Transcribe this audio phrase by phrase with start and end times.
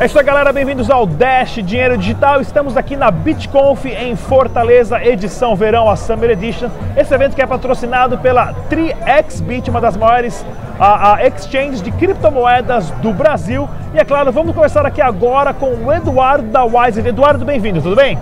[0.00, 0.52] É isso aí, galera.
[0.52, 2.40] Bem-vindos ao Dash Dinheiro Digital.
[2.40, 6.70] Estamos aqui na BitConf em Fortaleza, edição verão, a Summer Edition.
[6.96, 10.46] Esse evento que é patrocinado pela 3xBit, uma das maiores
[10.78, 13.68] a, a exchanges de criptomoedas do Brasil.
[13.92, 17.00] E é claro, vamos conversar aqui agora com o Eduardo da Wise.
[17.00, 18.16] Eduardo, bem-vindo, tudo bem?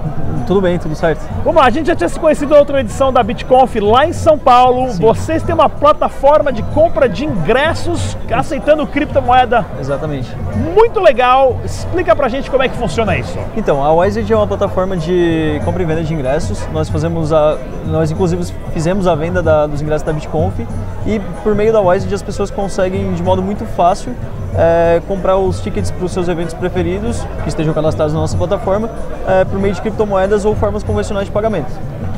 [0.46, 1.20] Tudo bem, tudo certo.
[1.44, 4.12] Vamos lá, a gente já tinha se conhecido na outra edição da BitConf lá em
[4.12, 4.92] São Paulo.
[4.92, 5.00] Sim.
[5.00, 9.66] Vocês têm uma plataforma de compra de ingressos aceitando criptomoeda.
[9.80, 10.30] Exatamente.
[10.74, 11.58] Muito legal.
[11.64, 13.36] Explica pra gente como é que funciona isso.
[13.56, 16.64] Então, a Wised é uma plataforma de compra e venda de ingressos.
[16.72, 20.60] Nós fazemos a nós inclusive fizemos a venda da, dos ingressos da BitConf
[21.06, 24.14] e por meio da Wised as pessoas conseguem de modo muito fácil
[24.56, 28.90] é, comprar os tickets para os seus eventos preferidos que estejam cadastrados na nossa plataforma
[29.26, 31.70] é, por meio de criptomoedas ou formas convencionais de pagamento.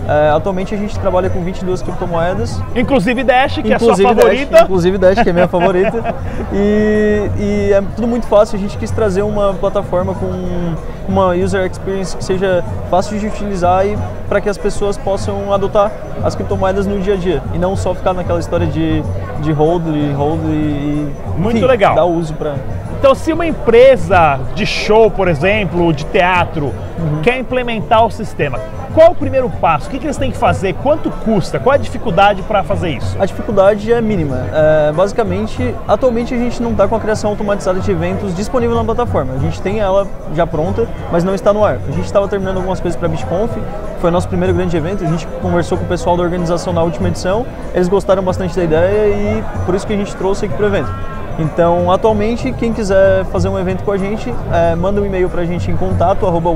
[0.09, 2.59] É, atualmente a gente trabalha com 22 criptomoedas.
[2.75, 4.53] Inclusive Dash, que inclusive é a sua favorita.
[4.53, 6.15] Dash, inclusive Dash, que é a minha favorita.
[6.51, 8.57] E, e, é tudo muito fácil.
[8.57, 10.75] A gente quis trazer uma plataforma com
[11.07, 13.99] uma user experience que seja fácil de utilizar e
[14.31, 15.93] para que as pessoas possam adotar
[16.25, 17.43] as criptomoedas no dia a dia.
[17.53, 19.03] E não só ficar naquela história de,
[19.41, 19.83] de hold,
[20.17, 21.95] hold e, e muito enfim, legal.
[21.95, 22.55] dar uso para
[22.99, 27.23] então, se uma empresa de show, por exemplo, de teatro, uhum.
[27.23, 28.59] quer implementar o sistema,
[28.99, 29.87] qual o primeiro passo?
[29.87, 30.75] O que, que eles têm que fazer?
[30.75, 31.61] Quanto custa?
[31.61, 33.17] Qual a dificuldade para fazer isso?
[33.21, 34.45] A dificuldade é mínima.
[34.53, 38.83] É, basicamente, atualmente a gente não está com a criação automatizada de eventos disponível na
[38.83, 39.35] plataforma.
[39.35, 41.79] A gente tem ela já pronta, mas não está no ar.
[41.87, 43.53] A gente estava terminando algumas coisas para a BitConf,
[44.01, 45.05] foi o nosso primeiro grande evento.
[45.05, 48.65] A gente conversou com o pessoal da organização na última edição, eles gostaram bastante da
[48.65, 51.18] ideia e por isso que a gente trouxe aqui para o evento.
[51.39, 55.43] Então, atualmente, quem quiser fazer um evento com a gente, é, manda um e-mail para
[55.43, 56.51] a gente em contato, arroba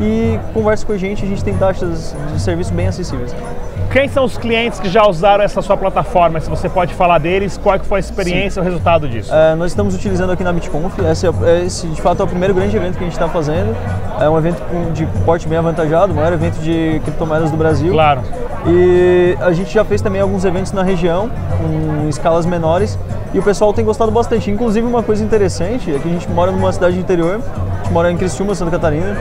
[0.00, 3.34] e converse com a gente, a gente tem taxas de serviço bem acessíveis.
[3.90, 6.38] Quem são os clientes que já usaram essa sua plataforma?
[6.40, 8.60] Se você pode falar deles, qual foi a experiência, Sim.
[8.60, 9.32] o resultado disso?
[9.34, 12.54] É, nós estamos utilizando aqui na BitConf, esse, é, esse, de fato é o primeiro
[12.54, 13.74] grande evento que a gente está fazendo.
[14.20, 14.62] É um evento
[14.92, 17.92] de porte bem avantajado, o maior evento de criptomoedas do Brasil.
[17.92, 18.20] Claro.
[18.66, 21.30] E a gente já fez também alguns eventos na região,
[22.04, 22.98] em escalas menores,
[23.32, 24.50] e o pessoal tem gostado bastante.
[24.50, 28.10] Inclusive, uma coisa interessante é que a gente mora numa cidade interior, a gente mora
[28.10, 29.16] em Criciúma, Santa Catarina,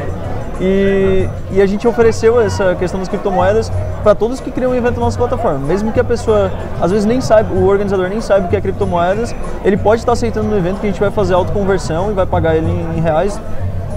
[0.60, 3.72] e, e, a gente ofereceu essa questão das criptomoedas
[4.02, 5.60] para todos que criam um evento na nossa plataforma.
[5.60, 8.62] Mesmo que a pessoa, às vezes, nem saiba, o organizador nem saiba o que é
[8.62, 12.26] criptomoedas, ele pode estar aceitando no evento que a gente vai fazer autoconversão e vai
[12.26, 13.40] pagar ele em, em reais.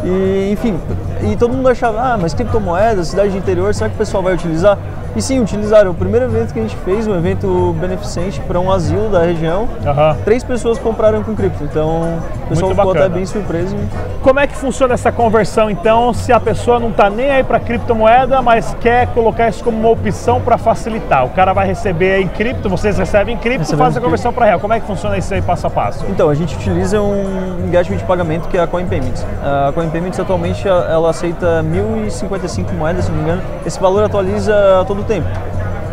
[0.05, 0.79] E, enfim,
[1.23, 4.35] e todo mundo achava, ah, mas criptomoedas, cidade de interior, será que o pessoal vai
[4.35, 4.77] utilizar?
[5.17, 5.91] E sim, utilizaram.
[5.91, 9.63] O primeiro evento que a gente fez, um evento beneficente para um asilo da região,
[9.63, 10.23] uhum.
[10.25, 11.65] três pessoas compraram com cripto.
[11.65, 13.77] Então, o pessoal ficou até bem surpreso.
[14.23, 17.59] Como é que funciona essa conversão, então, se a pessoa não está nem aí para
[17.59, 21.25] criptomoeda, mas quer colocar isso como uma opção para facilitar?
[21.25, 24.47] O cara vai receber em cripto, vocês recebem em cripto, e faz a conversão para
[24.47, 24.61] real.
[24.61, 26.05] Como é que funciona isso aí passo a passo?
[26.09, 29.27] Então, a gente utiliza um engagement de pagamento que é a Coin Payments.
[29.43, 33.43] A Coin Payments atualmente ela aceita 1.055 moedas, se não me engano.
[33.67, 35.29] Esse valor atualiza todo todo o tempo.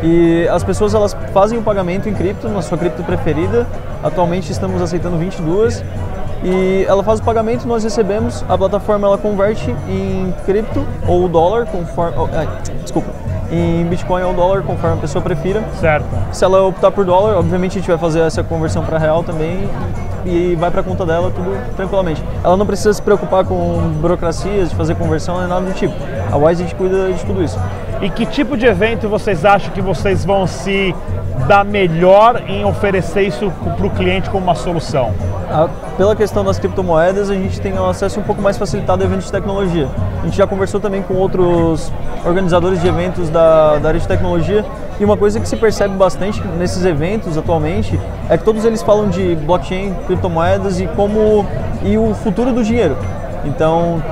[0.03, 3.65] E as pessoas elas fazem o pagamento em cripto, na sua cripto preferida.
[4.03, 5.83] Atualmente estamos aceitando 22
[6.43, 11.65] e ela faz o pagamento, nós recebemos, a plataforma ela converte em cripto ou dólar,
[11.65, 12.27] conforme, oh,
[12.83, 13.09] desculpa,
[13.51, 15.63] em Bitcoin ou dólar, conforme a pessoa prefira.
[15.79, 16.05] Certo.
[16.31, 19.67] Se ela optar por dólar, obviamente a gente vai fazer essa conversão para real também
[20.25, 22.23] e vai para a conta dela tudo tranquilamente.
[22.43, 25.93] Ela não precisa se preocupar com burocracias de fazer conversão nem nada do tipo.
[26.31, 27.59] A Wise a gente cuida de tudo isso.
[28.01, 30.93] E que tipo de evento vocês acham que vocês vão se
[31.47, 35.13] dar melhor em oferecer isso para o cliente como uma solução?
[35.49, 35.67] Ah,
[35.97, 39.25] pela questão das criptomoedas, a gente tem um acesso um pouco mais facilitado a eventos
[39.25, 39.87] de tecnologia.
[40.21, 41.91] A gente já conversou também com outros
[42.25, 44.65] organizadores de eventos da, da área de tecnologia
[44.99, 47.99] e uma coisa que se percebe bastante nesses eventos atualmente
[48.29, 51.45] é que todos eles falam de blockchain, criptomoedas e como
[51.83, 52.97] e o futuro do dinheiro.
[53.45, 54.03] Então,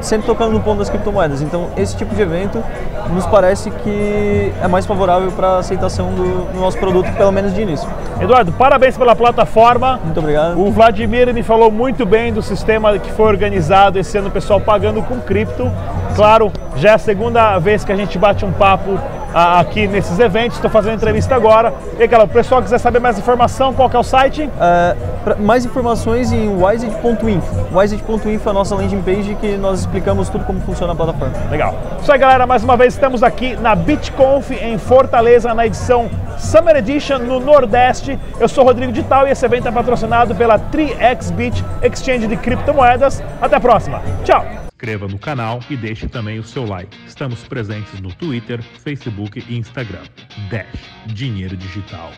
[0.00, 1.40] sempre tocando no ponto das criptomoedas.
[1.40, 2.62] Então, esse tipo de evento
[3.10, 7.54] nos parece que é mais favorável para a aceitação do, do, nosso produto, pelo menos
[7.54, 7.88] de início.
[8.20, 10.00] Eduardo, parabéns pela plataforma.
[10.04, 10.60] Muito obrigado.
[10.60, 14.60] O Vladimir me falou muito bem do sistema que foi organizado esse ano, o pessoal
[14.60, 15.70] pagando com cripto.
[16.14, 18.98] Claro, já é a segunda vez que a gente bate um papo
[19.36, 20.56] aqui nesses eventos.
[20.56, 21.74] Estou fazendo entrevista agora.
[21.98, 24.44] E aí, galera, o pessoal quiser saber mais informação, qual é o site?
[24.44, 27.78] Uh, mais informações em wiseit.info.
[27.78, 31.34] Wiseit.info é a nossa landing page que nós explicamos tudo como funciona a plataforma.
[31.50, 31.74] Legal.
[32.00, 32.46] Isso aí, galera.
[32.46, 38.18] Mais uma vez estamos aqui na BitConf em Fortaleza, na edição Summer Edition no Nordeste.
[38.40, 43.22] Eu sou Rodrigo Dital e esse evento é patrocinado pela 3xBit Exchange de criptomoedas.
[43.40, 44.00] Até a próxima.
[44.24, 46.94] Tchau inscreva no canal e deixe também o seu like.
[47.06, 50.04] Estamos presentes no Twitter, Facebook e Instagram.
[50.50, 50.66] Dash
[51.06, 52.12] Dinheiro Digital.